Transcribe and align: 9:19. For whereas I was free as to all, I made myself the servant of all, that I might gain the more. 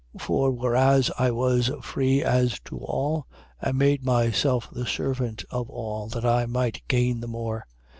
9:19. 0.17 0.21
For 0.25 0.49
whereas 0.49 1.11
I 1.19 1.29
was 1.29 1.69
free 1.83 2.23
as 2.23 2.59
to 2.61 2.79
all, 2.79 3.27
I 3.61 3.71
made 3.71 4.03
myself 4.03 4.67
the 4.71 4.87
servant 4.87 5.45
of 5.51 5.69
all, 5.69 6.07
that 6.07 6.25
I 6.25 6.47
might 6.47 6.81
gain 6.87 7.19
the 7.19 7.27
more. 7.27 7.67